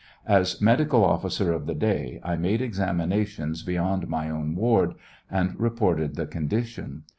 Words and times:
As 0.25 0.59
medical 0.59 1.05
officer 1.05 1.53
of 1.53 1.67
the 1.67 1.75
day, 1.75 2.19
I 2.23 2.35
made 2.35 2.59
examinations 2.59 3.61
beyond 3.61 4.07
my 4.07 4.31
own 4.31 4.55
ward, 4.55 4.95
and 5.29 5.53
reported 5.59 6.15
the 6.15 6.25
condition. 6.25 7.03